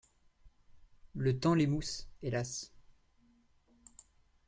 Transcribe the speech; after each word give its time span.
Le 1.13 1.37
temps 1.39 1.53
l'émousse, 1.53 2.07
hélas! 2.23 2.71